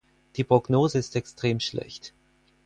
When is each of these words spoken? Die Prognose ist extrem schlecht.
Die 0.35 0.43
Prognose 0.43 0.97
ist 0.97 1.15
extrem 1.15 1.59
schlecht. 1.59 2.11